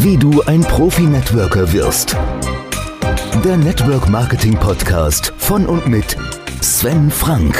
Wie 0.00 0.16
du 0.16 0.42
ein 0.42 0.60
Profi-Networker 0.60 1.72
wirst. 1.72 2.16
Der 3.44 3.56
Network 3.56 4.08
Marketing 4.08 4.54
Podcast 4.54 5.32
von 5.38 5.66
und 5.66 5.86
mit 5.86 6.16
Sven 6.60 7.10
Frank. 7.10 7.56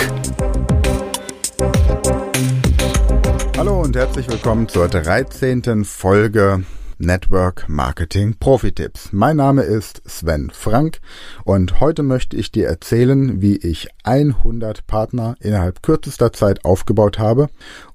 Hallo 3.56 3.80
und 3.82 3.96
herzlich 3.96 4.28
willkommen 4.28 4.68
zur 4.68 4.88
13. 4.88 5.84
Folge 5.84 6.64
Network 6.98 7.68
Marketing 7.68 8.34
Profi 8.38 8.72
Tipps. 8.72 9.12
Mein 9.12 9.36
Name 9.36 9.62
ist 9.62 10.02
Sven 10.04 10.50
Frank 10.50 11.00
und 11.44 11.78
heute 11.78 12.02
möchte 12.02 12.36
ich 12.36 12.50
dir 12.50 12.66
erzählen, 12.66 13.40
wie 13.40 13.56
ich 13.56 13.88
100 14.02 14.84
Partner 14.88 15.36
innerhalb 15.38 15.82
kürzester 15.82 16.32
Zeit 16.32 16.64
aufgebaut 16.64 17.20
habe 17.20 17.50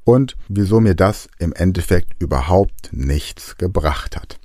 und 0.05 0.37
wieso 0.47 0.79
mir 0.79 0.95
das 0.95 1.27
im 1.37 1.51
Endeffekt 1.51 2.13
überhaupt 2.19 2.93
nichts 2.93 3.57
gebracht 3.57 4.15
hat. 4.15 4.39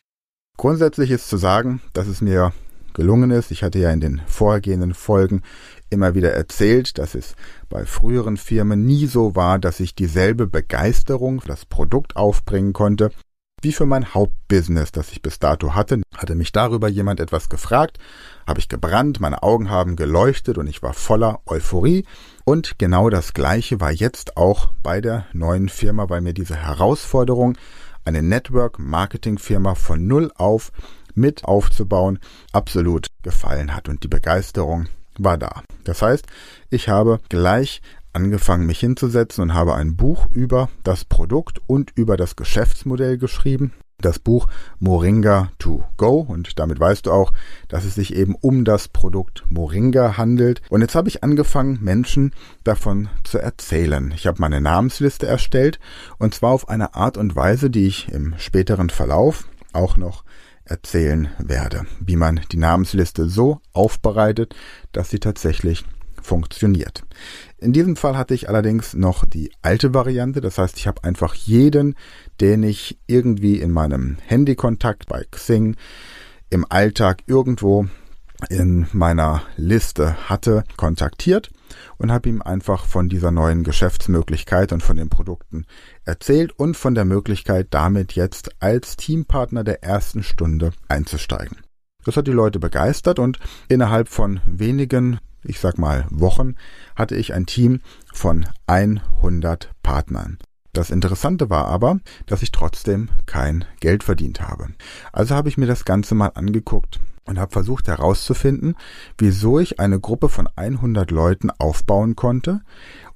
Grundsätzlich 0.57 1.13
ist 1.13 1.29
zu 1.29 1.37
sagen, 1.37 1.81
dass 1.93 2.09
es 2.09 2.21
mir 2.21 2.53
gelungen 2.95 3.31
ist. 3.31 3.53
Ich 3.53 3.63
hatte 3.63 3.79
ja 3.79 3.93
in 3.93 4.01
den 4.01 4.21
vorhergehenden 4.27 4.93
Folgen 4.93 5.43
immer 5.89 6.17
wieder 6.17 6.33
erzählt, 6.33 6.99
dass 6.99 7.15
es 7.15 7.37
bei 7.69 7.87
früheren 7.87 8.37
Firmen 8.37 8.85
nie 8.85 9.07
so 9.07 9.37
war, 9.37 9.61
dass 9.61 9.79
ich 9.79 9.95
dieselbe 9.95 10.49
Begeisterung 10.49 11.41
für 11.41 11.49
das 11.49 11.65
Produkt 11.65 12.17
aufbringen 12.17 12.73
konnte, 12.73 13.13
wie 13.63 13.73
für 13.73 13.87
mein 13.87 14.15
Hauptbusiness, 14.15 14.93
das 14.93 15.11
ich 15.13 15.23
bis 15.23 15.39
dato 15.39 15.75
hatte. 15.75 16.03
Hatte 16.17 16.35
mich 16.35 16.53
darüber 16.53 16.89
jemand 16.89 17.21
etwas 17.21 17.49
gefragt, 17.49 17.99
habe 18.47 18.61
ich 18.61 18.69
gebrannt, 18.69 19.21
meine 19.21 19.43
Augen 19.43 19.71
haben 19.71 19.97
geleuchtet 19.97 20.59
und 20.59 20.67
ich 20.67 20.83
war 20.83 20.95
voller 20.95 21.41
Euphorie. 21.47 22.05
Und 22.45 22.79
genau 22.79 23.11
das 23.11 23.35
Gleiche 23.35 23.81
war 23.81 23.91
jetzt 23.91 24.37
auch 24.37 24.71
bei 24.83 25.01
der 25.01 25.27
neuen 25.33 25.69
Firma, 25.69 26.09
weil 26.09 26.21
mir 26.21 26.35
diese 26.35 26.57
Herausforderung, 26.57 27.57
eine 28.05 28.23
Network-Marketing-Firma 28.23 29.75
von 29.75 30.07
Null 30.07 30.33
auf 30.37 30.73
mit 31.15 31.45
aufzubauen, 31.45 32.21
absolut 32.53 33.09
gefallen 33.23 33.75
hat 33.75 33.89
und 33.89 34.03
die 34.03 34.09
Begeisterung 34.09 34.87
war 35.19 35.37
da. 35.37 35.63
Das 35.85 36.01
heißt, 36.01 36.27
ich 36.71 36.89
habe 36.89 37.21
gleich 37.29 37.83
angefangen, 38.19 38.67
mich 38.67 38.81
hinzusetzen 38.81 39.43
und 39.43 39.55
habe 39.55 39.77
ein 39.77 39.95
Buch 39.95 40.27
über 40.33 40.69
das 40.83 41.05
Produkt 41.05 41.61
und 41.69 41.93
über 41.95 42.17
das 42.17 42.35
Geschäftsmodell 42.35 43.17
geschrieben. 43.17 43.73
Das 44.01 44.19
Buch 44.19 44.49
Moringa 44.81 45.53
to 45.61 45.85
Go 45.97 46.19
und 46.21 46.59
damit 46.59 46.81
weißt 46.81 47.07
du 47.07 47.13
auch, 47.13 47.33
dass 47.69 47.85
es 47.85 47.95
sich 47.95 48.15
eben 48.15 48.35
um 48.35 48.65
das 48.65 48.89
Produkt 48.89 49.45
Moringa 49.51 50.17
handelt. 50.17 50.63
Und 50.69 50.81
jetzt 50.81 50.97
habe 50.97 51.09
ich 51.09 51.23
angefangen, 51.23 51.79
Menschen 51.81 52.33
davon 52.65 53.09
zu 53.23 53.39
erzählen. 53.39 54.13
Ich 54.17 54.27
habe 54.27 54.41
meine 54.41 54.61
Namensliste 54.61 55.27
erstellt 55.27 55.79
und 56.19 56.35
zwar 56.35 56.51
auf 56.51 56.69
eine 56.69 56.97
Art 56.97 57.17
und 57.17 57.37
Weise, 57.37 57.71
die 57.71 57.87
ich 57.87 58.09
im 58.09 58.35
späteren 58.39 58.91
Verlauf 58.91 59.49
auch 59.73 59.97
noch 59.97 60.25
erzählen 60.65 61.29
werde, 61.39 61.87
wie 62.01 62.17
man 62.17 62.41
die 62.51 62.59
Namensliste 62.59 63.29
so 63.29 63.61
aufbereitet, 63.73 64.57
dass 64.91 65.09
sie 65.09 65.21
tatsächlich 65.21 65.85
funktioniert. 66.29 67.03
In 67.57 67.73
diesem 67.73 67.97
Fall 67.97 68.17
hatte 68.17 68.35
ich 68.35 68.49
allerdings 68.49 68.95
noch 68.95 69.25
die 69.25 69.51
alte 69.63 69.95
Variante, 69.95 70.41
das 70.41 70.59
heißt, 70.59 70.77
ich 70.79 70.87
habe 70.87 71.03
einfach 71.03 71.35
jeden, 71.35 71.95
den 72.41 72.63
ich 72.63 72.99
irgendwie 73.07 73.57
in 73.57 73.73
meinem 73.73 74.19
Handykontakt 74.27 75.07
bei 75.07 75.25
Xing 75.31 75.75
im 76.51 76.67
Alltag 76.69 77.23
irgendwo 77.27 77.87
in 78.49 78.87
meiner 78.93 79.43
Liste 79.57 80.29
hatte, 80.29 80.63
kontaktiert 80.77 81.51
und 81.97 82.13
habe 82.13 82.29
ihm 82.29 82.43
einfach 82.43 82.85
von 82.85 83.09
dieser 83.09 83.31
neuen 83.33 83.65
Geschäftsmöglichkeit 83.65 84.73
und 84.73 84.83
von 84.83 84.97
den 84.97 85.09
Produkten 85.09 85.67
erzählt 86.05 86.53
und 86.53 86.77
von 86.77 86.95
der 86.95 87.05
Möglichkeit, 87.05 87.69
damit 87.71 88.13
jetzt 88.13 88.51
als 88.61 88.97
Teampartner 88.97 89.65
der 89.65 89.83
ersten 89.83 90.23
Stunde 90.23 90.73
einzusteigen. 90.89 91.59
Das 92.05 92.17
hat 92.17 92.29
die 92.29 92.33
Leute 92.33 92.61
begeistert 92.61 93.19
und 93.19 93.39
innerhalb 93.69 94.09
von 94.09 94.41
wenigen 94.47 95.19
ich 95.45 95.61
sag 95.61 95.79
mal 95.79 96.07
Wochen, 96.11 96.55
hatte 96.97 97.17
ich 97.17 97.35
ein 97.35 97.47
Team 97.47 97.81
von 98.13 98.47
100 98.67 99.71
Partnern. 99.83 100.39
Das 100.73 100.91
Interessante 100.91 101.51
war 101.51 101.67
aber, 101.67 101.99
dass 102.27 102.43
ich 102.43 102.53
trotzdem 102.53 103.09
kein 103.27 103.65
Geld 103.81 104.05
verdient 104.05 104.41
habe. 104.41 104.69
Also 105.13 105.35
habe 105.35 105.49
ich 105.49 105.57
mir 105.57 105.67
das 105.67 105.85
Ganze 105.85 106.15
mal 106.15 106.29
angeguckt 106.35 107.01
und 107.25 107.39
habe 107.39 107.53
versucht 107.53 107.89
herauszufinden, 107.89 108.75
wieso 109.19 109.59
ich 109.59 109.81
eine 109.81 110.01
Gruppe 110.01 110.29
von 110.29 110.49
100 110.57 111.11
Leuten 111.11 111.51
aufbauen 111.51 112.17
konnte 112.17 112.61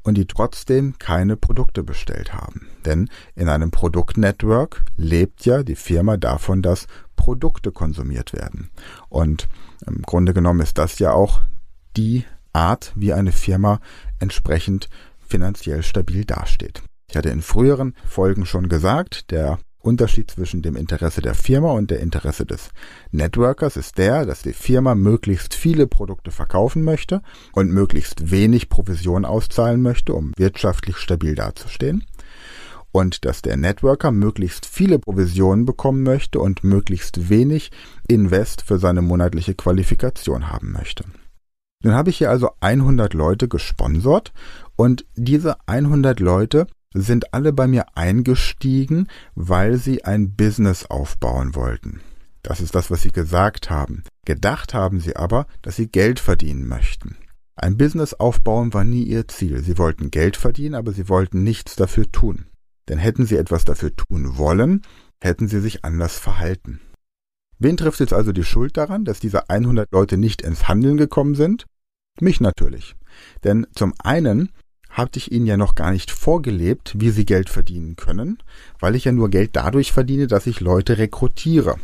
und 0.03 0.17
die 0.17 0.27
trotzdem 0.27 0.99
keine 0.99 1.37
Produkte 1.37 1.83
bestellt 1.83 2.35
haben. 2.35 2.69
Denn 2.85 3.09
in 3.35 3.49
einem 3.49 3.71
Produktnetwork 3.71 4.85
lebt 4.97 5.47
ja 5.47 5.63
die 5.63 5.77
Firma 5.77 6.17
davon, 6.17 6.63
dass 6.63 6.87
Produkte 7.17 7.71
konsumiert 7.71 8.33
werden. 8.33 8.71
Und 9.09 9.49
im 9.87 10.03
Grunde 10.03 10.35
genommen 10.35 10.61
ist 10.61 10.79
das 10.79 10.99
ja 10.99 11.13
auch 11.13 11.41
die 11.97 12.25
Art, 12.53 12.93
wie 12.95 13.13
eine 13.13 13.33
Firma 13.33 13.81
entsprechend 14.19 14.89
finanziell 15.27 15.83
stabil 15.83 16.25
dasteht. 16.25 16.83
Ich 17.09 17.17
hatte 17.17 17.31
in 17.31 17.43
früheren 17.43 17.95
Folgen 18.07 18.47
schon 18.47 18.69
gesagt, 18.69 19.31
der 19.31 19.59
Unterschied 19.83 20.31
zwischen 20.31 20.63
dem 20.63 20.77
Interesse 20.77 21.21
der 21.21 21.35
Firma 21.35 21.73
und 21.73 21.91
der 21.91 22.01
Interesse 22.01 22.47
des 22.47 22.71
Networkers 23.11 23.77
ist 23.77 23.99
der, 23.99 24.25
dass 24.25 24.43
die 24.43 24.53
Firma 24.53 24.95
möglichst 24.95 25.55
viele 25.55 25.87
Produkte 25.87 26.31
verkaufen 26.31 26.85
möchte 26.85 27.21
und 27.53 27.71
möglichst 27.71 28.31
wenig 28.31 28.69
Provision 28.69 29.25
auszahlen 29.25 29.83
möchte, 29.83 30.15
um 30.15 30.33
wirtschaftlich 30.37 30.97
stabil 30.97 31.35
dazustehen. 31.35 32.05
Und 32.93 33.25
dass 33.25 33.43
der 33.43 33.57
Networker 33.57 34.13
möglichst 34.13 34.67
viele 34.67 34.99
Provisionen 34.99 35.65
bekommen 35.65 36.03
möchte 36.03 36.39
und 36.39 36.63
möglichst 36.63 37.31
wenig 37.31 37.71
Invest 38.07 38.63
für 38.63 38.79
seine 38.79 39.03
monatliche 39.03 39.55
Qualifikation 39.55 40.51
haben 40.51 40.73
möchte. 40.73 41.05
Nun 41.83 41.95
habe 41.95 42.11
ich 42.11 42.19
hier 42.19 42.31
also 42.31 42.51
100 42.61 43.15
Leute 43.15 43.49
gesponsert 43.49 44.33
und 44.77 45.05
diese 45.17 45.57
100 45.67 46.21
Leute 46.21 46.67
sind 46.95 47.33
alle 47.35 47.53
bei 47.53 47.67
mir 47.67 47.87
eingestiegen, 47.97 49.09
weil 49.35 49.77
sie 49.77 50.05
ein 50.05 50.35
Business 50.35 50.87
aufbauen 50.87 51.55
wollten. 51.55 52.01
Das 52.43 52.61
ist 52.61 52.75
das, 52.75 52.91
was 52.91 53.03
sie 53.03 53.13
gesagt 53.13 53.71
haben. 53.71 54.03
Gedacht 54.25 54.75
haben 54.75 55.01
sie 55.01 55.17
aber, 55.17 55.47
dass 55.63 55.77
sie 55.77 55.89
Geld 55.89 56.21
verdienen 56.21 56.67
möchten. 56.67 57.17
Ein 57.55 57.77
Business 57.77 58.15
aufbauen 58.15 58.75
war 58.75 58.85
nie 58.85 59.05
ihr 59.05 59.29
Ziel. 59.29 59.63
Sie 59.63 59.79
wollten 59.79 60.11
Geld 60.11 60.37
verdienen, 60.37 60.75
aber 60.75 60.93
sie 60.93 61.09
wollten 61.09 61.45
nichts 61.45 61.77
dafür 61.77 62.11
tun. 62.11 62.47
Denn 62.89 62.99
hätten 62.99 63.27
sie 63.27 63.37
etwas 63.37 63.65
dafür 63.65 63.95
tun 63.95 64.37
wollen, 64.37 64.83
hätten 65.23 65.47
sie 65.47 65.61
sich 65.61 65.85
anders 65.85 66.19
verhalten. 66.19 66.81
Wen 67.59 67.77
trifft 67.77 68.01
jetzt 68.01 68.13
also 68.13 68.33
die 68.33 68.43
Schuld 68.43 68.77
daran, 68.77 69.05
dass 69.05 69.21
diese 69.21 69.49
100 69.49 69.93
Leute 69.93 70.17
nicht 70.17 70.43
ins 70.43 70.67
Handeln 70.67 70.97
gekommen 70.97 71.37
sind? 71.37 71.67
Mich 72.21 72.41
natürlich. 72.41 72.95
Denn 73.45 73.67
zum 73.75 73.95
einen 74.03 74.51
hatte 74.91 75.19
ich 75.19 75.33
ihnen 75.33 75.47
ja 75.47 75.57
noch 75.57 75.75
gar 75.75 75.91
nicht 75.91 76.11
vorgelebt, 76.11 76.95
wie 76.99 77.11
sie 77.11 77.25
Geld 77.25 77.49
verdienen 77.49 77.97
können, 77.97 78.39
weil 78.79 78.95
ich 78.95 79.05
ja 79.05 79.13
nur 79.13 79.31
Geld 79.31 79.51
dadurch 79.55 79.93
verdiene, 79.93 80.27
dass 80.27 80.47
ich 80.47 80.61
Leute 80.61 80.99
rekrutiere. 80.99 81.77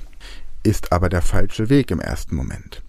Ist 0.62 0.92
aber 0.92 1.08
der 1.08 1.22
falsche 1.22 1.70
Weg 1.70 1.90
im 1.90 2.00
ersten 2.00 2.36
Moment. 2.36 2.82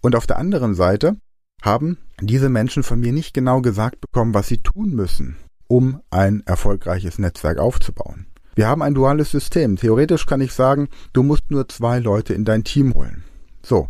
Und 0.00 0.16
auf 0.16 0.26
der 0.26 0.38
anderen 0.38 0.74
Seite 0.74 1.16
haben 1.62 1.98
diese 2.20 2.48
Menschen 2.48 2.82
von 2.82 2.98
mir 2.98 3.12
nicht 3.12 3.34
genau 3.34 3.62
gesagt 3.62 4.00
bekommen, 4.00 4.34
was 4.34 4.48
sie 4.48 4.58
tun 4.58 4.90
müssen, 4.90 5.36
um 5.68 6.00
ein 6.10 6.42
erfolgreiches 6.44 7.18
Netzwerk 7.18 7.58
aufzubauen. 7.58 8.26
Wir 8.54 8.66
haben 8.66 8.82
ein 8.82 8.94
duales 8.94 9.30
System. 9.30 9.76
Theoretisch 9.76 10.26
kann 10.26 10.40
ich 10.40 10.52
sagen, 10.52 10.88
du 11.12 11.22
musst 11.22 11.50
nur 11.50 11.68
zwei 11.68 12.00
Leute 12.00 12.34
in 12.34 12.44
dein 12.44 12.64
Team 12.64 12.94
holen. 12.94 13.22
So, 13.62 13.88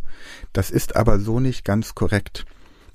das 0.52 0.70
ist 0.70 0.96
aber 0.96 1.18
so 1.18 1.40
nicht 1.40 1.64
ganz 1.64 1.94
korrekt. 1.94 2.44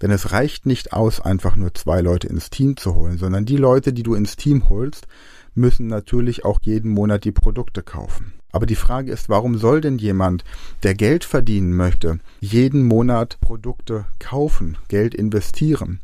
Denn 0.02 0.12
es 0.12 0.32
reicht 0.32 0.66
nicht 0.66 0.94
aus, 0.94 1.20
einfach 1.20 1.56
nur 1.56 1.74
zwei 1.74 2.02
Leute 2.02 2.28
ins 2.28 2.50
Team 2.50 2.78
zu 2.78 2.96
holen, 2.96 3.18
sondern 3.18 3.46
die 3.46 3.58
Leute, 3.58 3.94
die 3.94 4.04
du 4.04 4.14
ins 4.14 4.36
Team 4.36 4.70
holst, 4.70 5.08
müssen 5.56 5.88
natürlich 5.88 6.46
auch 6.46 6.60
jeden 6.62 6.92
Monat 6.92 7.24
die 7.24 7.32
Produkte 7.32 7.82
kaufen. 7.82 8.34
Aber 8.52 8.66
die 8.66 8.76
Frage 8.76 9.12
ist, 9.12 9.28
warum 9.30 9.58
soll 9.58 9.82
denn 9.82 9.98
jemand, 9.98 10.44
der 10.84 10.94
Geld 10.94 11.26
verdienen 11.26 11.76
möchte, 11.76 12.20
jeden 12.40 12.86
Monat 12.86 13.40
Produkte 13.42 14.06
kaufen, 14.20 14.78
Geld 14.88 15.14
investieren? 15.14 16.00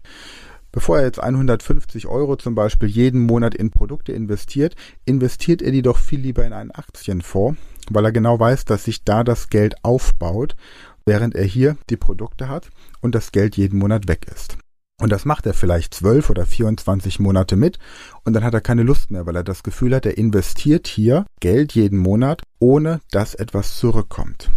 Bevor 0.71 0.97
er 0.97 1.05
jetzt 1.05 1.21
150 1.21 2.07
Euro 2.07 2.35
zum 2.35 2.55
Beispiel 2.55 2.89
jeden 2.89 3.21
Monat 3.21 3.53
in 3.53 3.69
Produkte 3.69 4.11
investiert, 4.11 4.75
investiert 5.05 5.61
er 5.61 5.71
die 5.71 5.83
doch 5.83 5.99
viel 5.99 6.19
lieber 6.19 6.43
in 6.45 6.51
einen 6.51 6.71
Aktienfonds, 6.71 7.61
weil 7.91 8.05
er 8.05 8.11
genau 8.11 8.39
weiß, 8.39 8.65
dass 8.65 8.85
sich 8.85 9.03
da 9.03 9.23
das 9.23 9.49
Geld 9.49 9.75
aufbaut 9.83 10.55
während 11.05 11.35
er 11.35 11.45
hier 11.45 11.77
die 11.89 11.97
Produkte 11.97 12.49
hat 12.49 12.69
und 13.01 13.15
das 13.15 13.31
Geld 13.31 13.57
jeden 13.57 13.79
Monat 13.79 14.07
weg 14.07 14.27
ist. 14.33 14.57
Und 15.01 15.11
das 15.11 15.25
macht 15.25 15.45
er 15.45 15.53
vielleicht 15.53 15.93
zwölf 15.93 16.29
oder 16.29 16.45
24 16.45 17.19
Monate 17.19 17.55
mit 17.55 17.79
und 18.23 18.33
dann 18.33 18.43
hat 18.43 18.53
er 18.53 18.61
keine 18.61 18.83
Lust 18.83 19.11
mehr, 19.11 19.25
weil 19.25 19.35
er 19.35 19.43
das 19.43 19.63
Gefühl 19.63 19.95
hat, 19.95 20.05
er 20.05 20.17
investiert 20.17 20.87
hier 20.87 21.25
Geld 21.39 21.73
jeden 21.73 21.97
Monat, 21.97 22.43
ohne 22.59 23.01
dass 23.11 23.35
etwas 23.35 23.77
zurückkommt. 23.77 24.49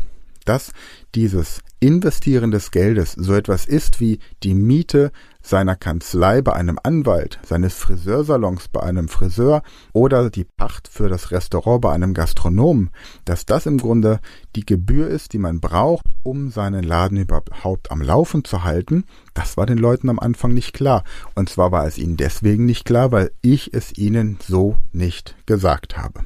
Dass 0.45 0.73
dieses 1.15 1.61
Investieren 1.79 2.51
des 2.51 2.71
Geldes 2.71 3.13
so 3.13 3.35
etwas 3.35 3.67
ist 3.67 4.01
wie 4.01 4.19
die 4.43 4.55
Miete 4.55 5.13
seiner 5.43 5.77
Kanzlei 5.77 6.41
bei 6.41 6.55
einem 6.55 6.79
Anwalt, 6.83 7.39
seines 7.45 7.75
Friseursalons 7.75 8.69
bei 8.69 8.83
einem 8.83 9.09
Friseur 9.09 9.63
oder 9.93 10.31
die 10.31 10.45
Pacht 10.45 10.89
für 10.89 11.11
das 11.11 11.33
Restaurant 11.33 11.83
bei 11.83 11.93
einem 11.93 12.15
Gastronomen, 12.15 12.91
dass 13.27 13.45
das 13.45 13.67
im 13.67 13.77
Grunde 13.77 14.21
die 14.57 14.65
Gebühr 14.65 15.09
ist, 15.09 15.35
die 15.35 15.39
man 15.39 15.61
braucht, 15.61 16.07
um 16.23 16.51
seinen 16.51 16.83
Laden 16.83 17.19
überhaupt 17.19 17.91
am 17.91 18.01
Laufen 18.01 18.43
zu 18.43 18.65
halten, 18.65 19.05
das 19.35 19.59
war 19.59 19.67
den 19.67 19.79
Leuten 19.79 20.09
am 20.09 20.19
Anfang 20.19 20.55
nicht 20.55 20.73
klar. 20.73 21.05
Und 21.35 21.51
zwar 21.51 21.73
war 21.73 21.87
es 21.87 21.99
ihnen 21.99 22.17
deswegen 22.17 22.65
nicht 22.65 22.87
klar, 22.87 23.13
weil 23.13 23.33
ich 23.43 23.75
es 23.75 23.97
ihnen 23.99 24.39
so 24.41 24.79
nicht 24.93 25.37
gesagt 25.45 25.99
habe. 25.99 26.25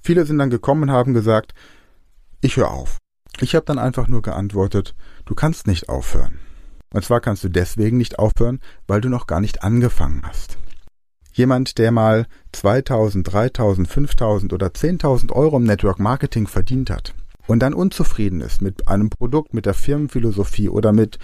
Viele 0.00 0.24
sind 0.24 0.38
dann 0.38 0.50
gekommen 0.50 0.84
und 0.84 0.90
haben 0.90 1.12
gesagt, 1.12 1.52
ich 2.40 2.56
höre 2.56 2.70
auf. 2.70 2.98
Ich 3.40 3.54
habe 3.54 3.66
dann 3.66 3.78
einfach 3.78 4.08
nur 4.08 4.22
geantwortet, 4.22 4.94
du 5.24 5.34
kannst 5.34 5.66
nicht 5.66 5.88
aufhören. 5.88 6.38
Und 6.92 7.04
zwar 7.04 7.20
kannst 7.20 7.42
du 7.42 7.48
deswegen 7.48 7.96
nicht 7.96 8.18
aufhören, 8.18 8.60
weil 8.86 9.00
du 9.00 9.08
noch 9.08 9.26
gar 9.26 9.40
nicht 9.40 9.62
angefangen 9.62 10.22
hast. 10.24 10.58
Jemand, 11.32 11.78
der 11.78 11.90
mal 11.90 12.26
2000, 12.52 13.32
3000, 13.32 13.88
5000 13.88 14.52
oder 14.52 14.68
10.000 14.68 15.32
Euro 15.32 15.56
im 15.56 15.64
Network 15.64 15.98
Marketing 15.98 16.46
verdient 16.46 16.90
hat 16.90 17.12
und 17.48 17.58
dann 17.58 17.74
unzufrieden 17.74 18.40
ist 18.40 18.62
mit 18.62 18.86
einem 18.86 19.10
Produkt, 19.10 19.52
mit 19.52 19.66
der 19.66 19.74
Firmenphilosophie 19.74 20.68
oder 20.68 20.92
mit 20.92 21.18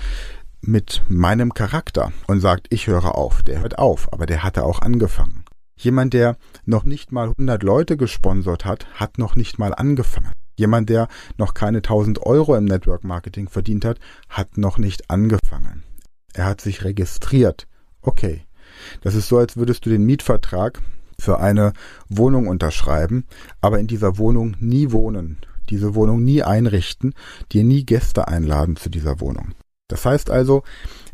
mit 0.63 1.03
meinem 1.09 1.55
Charakter 1.55 2.13
und 2.27 2.41
sagt, 2.41 2.67
ich 2.71 2.87
höre 2.87 3.15
auf, 3.15 3.43
der 3.43 3.61
hört 3.61 3.79
auf, 3.79 4.13
aber 4.13 4.27
der 4.27 4.43
hatte 4.43 4.65
auch 4.65 4.81
angefangen. 4.81 5.45
Jemand, 5.77 6.13
der 6.13 6.37
noch 6.67 6.85
nicht 6.85 7.13
mal 7.13 7.31
100 7.31 7.63
Leute 7.63 7.97
gesponsert 7.97 8.67
hat, 8.67 8.87
hat 8.95 9.17
noch 9.17 9.37
nicht 9.37 9.59
mal 9.59 9.75
angefangen. 9.75 10.33
Jemand, 10.61 10.91
der 10.91 11.09
noch 11.39 11.55
keine 11.55 11.79
1000 11.79 12.21
Euro 12.23 12.55
im 12.55 12.67
Network 12.67 13.03
Marketing 13.03 13.49
verdient 13.49 13.87
hat, 13.87 13.99
hat 14.29 14.59
noch 14.59 14.77
nicht 14.77 15.09
angefangen. 15.09 15.85
Er 16.35 16.45
hat 16.45 16.61
sich 16.61 16.85
registriert. 16.85 17.67
Okay. 18.03 18.43
Das 19.01 19.15
ist 19.15 19.29
so, 19.29 19.39
als 19.39 19.57
würdest 19.57 19.87
du 19.87 19.91
den 19.91 20.05
Mietvertrag 20.05 20.83
für 21.19 21.41
eine 21.41 21.73
Wohnung 22.11 22.47
unterschreiben, 22.47 23.25
aber 23.63 23.79
in 23.79 23.87
dieser 23.87 24.19
Wohnung 24.19 24.55
nie 24.61 24.93
wohnen, 24.93 25.39
diese 25.71 25.95
Wohnung 25.95 26.23
nie 26.23 26.43
einrichten, 26.43 27.15
dir 27.53 27.65
nie 27.65 27.87
Gäste 27.87 28.29
einladen 28.29 28.77
zu 28.77 28.91
dieser 28.91 29.19
Wohnung. 29.19 29.55
Das 29.89 30.05
heißt 30.05 30.31
also, 30.31 30.63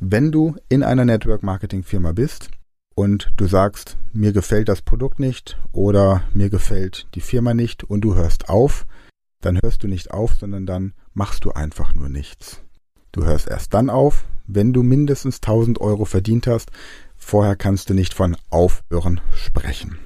wenn 0.01 0.33
du 0.33 0.57
in 0.69 0.83
einer 0.83 1.05
Network 1.05 1.45
Marketing 1.45 1.85
Firma 1.85 2.11
bist 2.11 2.51
und 2.97 3.31
du 3.37 3.47
sagst, 3.47 3.97
mir 4.13 4.33
gefällt 4.33 4.69
das 4.69 4.83
Produkt 4.83 5.21
nicht 5.21 5.57
oder 5.71 6.23
mir 6.35 6.51
gefällt 6.51 7.07
die 7.15 7.21
Firma 7.21 7.55
nicht 7.55 7.85
und 7.85 8.01
du 8.01 8.17
hörst 8.17 8.49
auf, 8.49 8.87
dann 9.47 9.61
hörst 9.63 9.85
du 9.85 9.89
nicht 9.89 10.11
auf, 10.11 10.35
sondern 10.35 10.67
dann 10.67 10.93
machst 11.15 11.45
du 11.45 11.53
einfach 11.53 11.95
nur 11.95 12.09
nichts. 12.09 12.61
Du 13.13 13.25
hörst 13.25 13.49
erst 13.49 13.73
dann 13.75 13.91
auf, 13.91 14.25
wenn 14.47 14.73
du 14.73 14.83
mindestens 14.83 15.37
1000 15.37 15.81
Euro 15.81 16.05
verdient 16.05 16.47
hast. 16.47 16.71
Vorher 17.17 17.57
kannst 17.57 17.89
du 17.89 17.95
nicht 17.95 18.13
von 18.13 18.37
Aufhören 18.51 19.21
sprechen. 19.35 19.99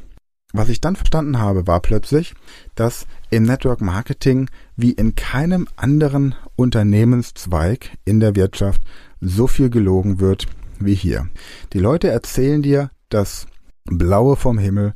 Was 0.52 0.68
ich 0.68 0.80
dann 0.80 0.96
verstanden 0.96 1.38
habe, 1.38 1.66
war 1.66 1.80
plötzlich, 1.80 2.34
dass 2.74 3.06
im 3.30 3.44
Network 3.44 3.80
Marketing 3.80 4.50
wie 4.76 4.92
in 4.92 5.14
keinem 5.14 5.68
anderen 5.76 6.34
Unternehmenszweig 6.56 7.96
in 8.04 8.20
der 8.20 8.36
Wirtschaft 8.36 8.82
so 9.20 9.46
viel 9.46 9.70
gelogen 9.70 10.20
wird 10.20 10.46
wie 10.78 10.94
hier. 10.94 11.28
Die 11.72 11.78
Leute 11.78 12.08
erzählen 12.08 12.62
dir 12.62 12.90
das 13.08 13.46
Blaue 13.84 14.36
vom 14.36 14.58
Himmel 14.58 14.94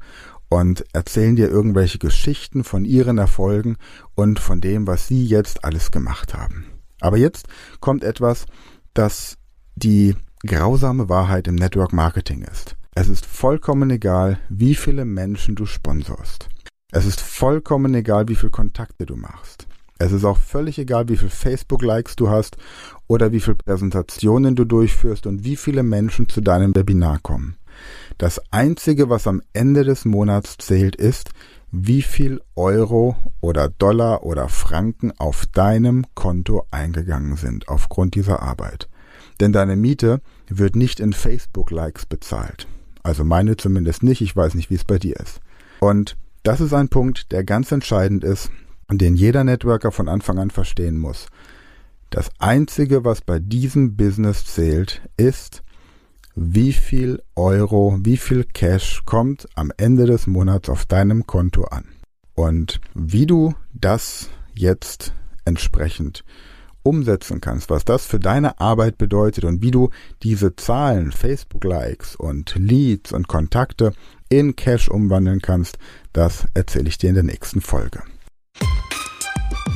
und 0.54 0.84
erzählen 0.92 1.34
dir 1.34 1.50
irgendwelche 1.50 1.98
Geschichten 1.98 2.62
von 2.62 2.84
ihren 2.84 3.18
Erfolgen 3.18 3.76
und 4.14 4.38
von 4.38 4.60
dem, 4.60 4.86
was 4.86 5.08
sie 5.08 5.26
jetzt 5.26 5.64
alles 5.64 5.90
gemacht 5.90 6.32
haben. 6.32 6.66
Aber 7.00 7.16
jetzt 7.16 7.48
kommt 7.80 8.04
etwas, 8.04 8.46
das 8.94 9.36
die 9.74 10.14
grausame 10.46 11.08
Wahrheit 11.08 11.48
im 11.48 11.56
Network 11.56 11.92
Marketing 11.92 12.42
ist. 12.42 12.76
Es 12.94 13.08
ist 13.08 13.26
vollkommen 13.26 13.90
egal, 13.90 14.38
wie 14.48 14.76
viele 14.76 15.04
Menschen 15.04 15.56
du 15.56 15.66
sponsorst. 15.66 16.48
Es 16.92 17.04
ist 17.04 17.20
vollkommen 17.20 17.92
egal, 17.92 18.28
wie 18.28 18.36
viele 18.36 18.52
Kontakte 18.52 19.06
du 19.06 19.16
machst. 19.16 19.66
Es 19.98 20.12
ist 20.12 20.24
auch 20.24 20.38
völlig 20.38 20.78
egal, 20.78 21.08
wie 21.08 21.16
viele 21.16 21.30
Facebook-Likes 21.30 22.14
du 22.14 22.30
hast 22.30 22.58
oder 23.08 23.32
wie 23.32 23.40
viele 23.40 23.56
Präsentationen 23.56 24.54
du 24.54 24.64
durchführst 24.64 25.26
und 25.26 25.42
wie 25.42 25.56
viele 25.56 25.82
Menschen 25.82 26.28
zu 26.28 26.40
deinem 26.40 26.76
Webinar 26.76 27.18
kommen. 27.18 27.56
Das 28.18 28.40
Einzige, 28.52 29.10
was 29.10 29.26
am 29.26 29.42
Ende 29.52 29.84
des 29.84 30.04
Monats 30.04 30.56
zählt, 30.58 30.96
ist, 30.96 31.30
wie 31.72 32.02
viel 32.02 32.40
Euro 32.54 33.16
oder 33.40 33.68
Dollar 33.68 34.22
oder 34.22 34.48
Franken 34.48 35.12
auf 35.18 35.46
deinem 35.46 36.06
Konto 36.14 36.66
eingegangen 36.70 37.36
sind 37.36 37.68
aufgrund 37.68 38.14
dieser 38.14 38.42
Arbeit. 38.42 38.88
Denn 39.40 39.52
deine 39.52 39.74
Miete 39.74 40.20
wird 40.48 40.76
nicht 40.76 41.00
in 41.00 41.12
Facebook-Likes 41.12 42.06
bezahlt. 42.06 42.68
Also 43.02 43.24
meine 43.24 43.56
zumindest 43.56 44.04
nicht, 44.04 44.20
ich 44.20 44.36
weiß 44.36 44.54
nicht, 44.54 44.70
wie 44.70 44.76
es 44.76 44.84
bei 44.84 44.98
dir 44.98 45.16
ist. 45.16 45.40
Und 45.80 46.16
das 46.44 46.60
ist 46.60 46.72
ein 46.72 46.88
Punkt, 46.88 47.32
der 47.32 47.42
ganz 47.42 47.72
entscheidend 47.72 48.22
ist 48.22 48.50
und 48.88 49.00
den 49.00 49.16
jeder 49.16 49.42
Networker 49.42 49.90
von 49.90 50.08
Anfang 50.08 50.38
an 50.38 50.50
verstehen 50.50 50.98
muss. 50.98 51.26
Das 52.10 52.30
Einzige, 52.38 53.04
was 53.04 53.20
bei 53.20 53.40
diesem 53.40 53.96
Business 53.96 54.44
zählt, 54.46 55.02
ist, 55.16 55.64
wie 56.34 56.72
viel 56.72 57.22
Euro, 57.36 57.98
wie 58.02 58.16
viel 58.16 58.44
Cash 58.44 59.02
kommt 59.04 59.46
am 59.54 59.72
Ende 59.76 60.06
des 60.06 60.26
Monats 60.26 60.68
auf 60.68 60.84
deinem 60.84 61.26
Konto 61.26 61.64
an. 61.64 61.84
Und 62.34 62.80
wie 62.94 63.26
du 63.26 63.54
das 63.72 64.28
jetzt 64.54 65.12
entsprechend 65.44 66.24
umsetzen 66.82 67.40
kannst, 67.40 67.70
was 67.70 67.84
das 67.84 68.06
für 68.06 68.18
deine 68.18 68.60
Arbeit 68.60 68.98
bedeutet 68.98 69.44
und 69.44 69.62
wie 69.62 69.70
du 69.70 69.90
diese 70.22 70.54
Zahlen, 70.56 71.12
Facebook-Likes 71.12 72.16
und 72.16 72.54
Leads 72.56 73.12
und 73.12 73.28
Kontakte 73.28 73.92
in 74.28 74.56
Cash 74.56 74.88
umwandeln 74.88 75.40
kannst, 75.40 75.78
das 76.12 76.46
erzähle 76.54 76.88
ich 76.88 76.98
dir 76.98 77.08
in 77.08 77.14
der 77.14 77.24
nächsten 77.24 77.60
Folge. 77.60 78.02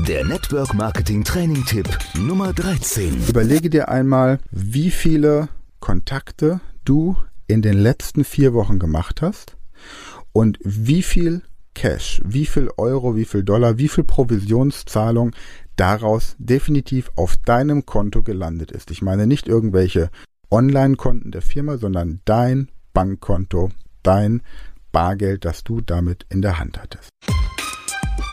Der 0.07 0.25
Network 0.25 0.75
Marketing 0.75 1.25
Training 1.25 1.65
Tipp 1.65 1.89
Nummer 2.19 2.53
13. 2.53 3.29
Überlege 3.29 3.71
dir 3.71 3.89
einmal, 3.89 4.39
wie 4.51 4.91
viele 4.91 5.49
Kontakte 5.89 6.61
du 6.85 7.17
in 7.47 7.63
den 7.63 7.73
letzten 7.73 8.23
vier 8.23 8.53
Wochen 8.53 8.79
gemacht 8.79 9.23
hast 9.23 9.57
und 10.35 10.59
wie 10.63 11.03
viel 11.03 11.41
Cash, 11.73 12.21
wie 12.27 12.45
viel 12.45 12.69
Euro, 12.77 13.17
wie 13.17 13.25
viel 13.25 13.43
Dollar, 13.43 13.79
wie 13.79 13.89
viel 13.89 14.05
Provisionszahlung 14.05 15.35
daraus 15.77 16.37
definitiv 16.39 17.11
auf 17.17 17.39
deinem 17.39 17.87
Konto 17.87 18.23
gelandet 18.23 18.71
ist. 18.71 18.91
Ich 18.91 19.01
meine 19.01 19.27
nicht 19.27 19.49
irgendwelche 19.49 20.11
Online-Konten 20.51 21.31
der 21.31 21.41
Firma, 21.41 21.79
sondern 21.79 22.21
dein 22.27 22.69
Bankkonto, 22.93 23.71
dein 24.03 24.43
Bargeld, 24.93 25.47
das 25.47 25.65
du 25.65 25.81
damit 25.81 26.27
in 26.29 26.43
der 26.43 26.59
Hand 26.59 26.79
hattest. 26.79 27.09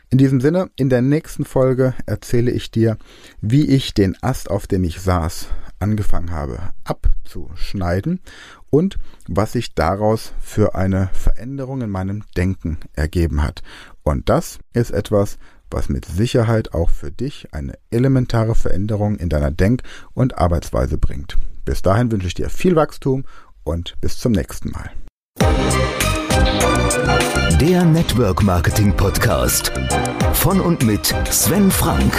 In 0.09 0.17
diesem 0.17 0.41
Sinne, 0.41 0.69
in 0.75 0.89
der 0.89 1.01
nächsten 1.01 1.45
Folge 1.45 1.93
erzähle 2.05 2.51
ich 2.51 2.69
dir, 2.69 2.97
wie 3.41 3.65
ich 3.65 3.95
den 3.95 4.15
Ast, 4.21 4.51
auf 4.51 4.67
dem 4.67 4.83
ich 4.83 5.01
saß, 5.01 5.47
angefangen 5.79 6.31
habe 6.31 6.59
abzuschneiden 6.83 8.19
und 8.73 8.97
was 9.27 9.51
sich 9.51 9.75
daraus 9.75 10.33
für 10.41 10.73
eine 10.73 11.09
Veränderung 11.13 11.81
in 11.81 11.91
meinem 11.91 12.23
Denken 12.35 12.79
ergeben 12.93 13.43
hat. 13.43 13.61
Und 14.01 14.29
das 14.29 14.57
ist 14.73 14.89
etwas, 14.89 15.37
was 15.69 15.89
mit 15.89 16.05
Sicherheit 16.05 16.73
auch 16.73 16.89
für 16.89 17.11
dich 17.11 17.53
eine 17.53 17.73
elementare 17.91 18.55
Veränderung 18.55 19.17
in 19.17 19.29
deiner 19.29 19.51
Denk- 19.51 19.83
und 20.15 20.39
Arbeitsweise 20.39 20.97
bringt. 20.97 21.37
Bis 21.65 21.83
dahin 21.83 22.11
wünsche 22.11 22.25
ich 22.25 22.33
dir 22.33 22.49
viel 22.49 22.75
Wachstum 22.75 23.25
und 23.63 23.95
bis 24.01 24.17
zum 24.17 24.31
nächsten 24.31 24.71
Mal. 24.71 24.89
Der 27.61 27.85
Network 27.85 28.41
Marketing 28.41 28.91
Podcast. 28.97 29.71
Von 30.33 30.59
und 30.59 30.83
mit 30.83 31.13
Sven 31.29 31.69
Frank. 31.69 32.11